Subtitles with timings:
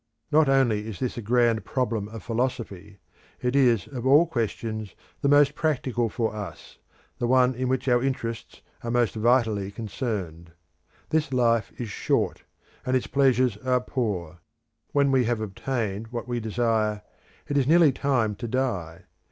[0.31, 2.97] Not only is this a grand problem of philosophy;
[3.39, 6.79] it is of all questions the most practical for us,
[7.19, 10.53] the one in which our interests are most vitally concerned.
[11.09, 12.41] This life is short;
[12.83, 14.39] and its pleasures are poor;
[14.91, 17.03] when we have obtained what we desire,
[17.47, 19.03] it is nearly time to die.